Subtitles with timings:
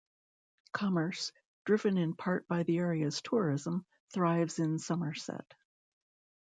[0.73, 1.31] Commerce,
[1.63, 5.53] driven in part by the area's tourism, thrives in Somerset.